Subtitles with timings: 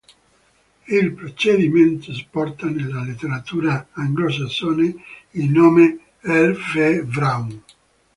[0.87, 4.95] Il procedimento porta nella letteratura anglosassone
[5.33, 7.63] il nome R v Brown.